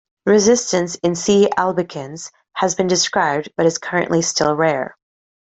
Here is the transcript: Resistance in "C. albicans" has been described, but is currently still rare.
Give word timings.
Resistance 0.25 0.95
in 1.03 1.13
"C. 1.13 1.47
albicans" 1.59 2.31
has 2.53 2.73
been 2.73 2.87
described, 2.87 3.49
but 3.55 3.67
is 3.67 3.77
currently 3.77 4.23
still 4.23 4.55
rare. 4.55 4.97